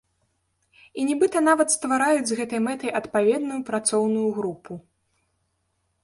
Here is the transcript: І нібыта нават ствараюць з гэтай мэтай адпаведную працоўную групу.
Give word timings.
І 1.01 1.03
нібыта 1.09 1.41
нават 1.49 1.67
ствараюць 1.75 2.23
з 2.29 2.37
гэтай 2.39 2.61
мэтай 2.67 2.91
адпаведную 3.01 3.59
працоўную 3.67 4.25
групу. 4.39 4.79